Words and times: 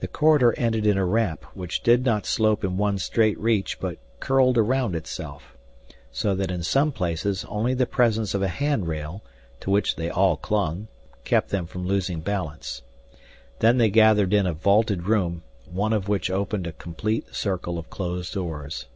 The 0.00 0.08
corridor 0.08 0.54
ended 0.56 0.86
in 0.86 0.96
a 0.96 1.04
ramp 1.04 1.44
which 1.54 1.82
did 1.82 2.02
not 2.06 2.24
slope 2.24 2.64
in 2.64 2.78
one 2.78 2.96
straight 2.96 3.38
reach 3.38 3.78
but 3.78 3.98
curled 4.18 4.56
around 4.56 4.96
itself, 4.96 5.54
so 6.10 6.34
that 6.34 6.50
in 6.50 6.62
some 6.62 6.90
places 6.92 7.44
only 7.50 7.74
the 7.74 7.84
presence 7.84 8.32
of 8.32 8.40
a 8.40 8.48
handrail, 8.48 9.22
to 9.60 9.68
which 9.70 9.96
they 9.96 10.08
all 10.08 10.38
clung, 10.38 10.88
kept 11.24 11.50
them 11.50 11.66
from 11.66 11.86
losing 11.86 12.20
balance. 12.22 12.80
Then 13.58 13.76
they 13.76 13.90
gathered 13.90 14.32
in 14.32 14.46
a 14.46 14.54
vaulted 14.54 15.02
room, 15.08 15.42
one 15.70 15.92
of 15.92 16.08
which 16.08 16.30
opened 16.30 16.66
a 16.66 16.72
complete 16.72 17.34
circle 17.34 17.76
of 17.78 17.90
closed 17.90 18.32
doors. 18.32 18.86